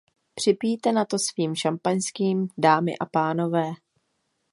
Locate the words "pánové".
3.05-3.63